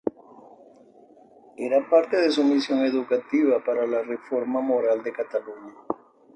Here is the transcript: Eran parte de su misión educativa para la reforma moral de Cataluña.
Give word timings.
Eran 1.57 1.87
parte 1.87 2.17
de 2.17 2.31
su 2.31 2.43
misión 2.43 2.79
educativa 2.83 3.63
para 3.63 3.85
la 3.85 4.01
reforma 4.01 4.59
moral 4.59 5.03
de 5.03 5.13
Cataluña. 5.13 5.75